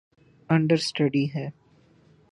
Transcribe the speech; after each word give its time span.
Industry 0.49 1.25
ہے۔ 1.35 1.47